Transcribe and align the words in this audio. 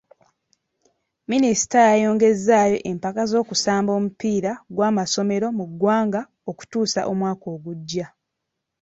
Minisita 1.31 1.77
yayongezaayo 1.89 2.77
empaka 2.91 3.21
z'okusamba 3.31 3.91
omupiira 3.99 4.51
gw'amasomero 4.75 5.47
mu 5.57 5.65
ggwanga 5.71 6.21
okutuusa 6.49 6.99
omwaka 7.11 7.45
ogujja. 7.55 8.05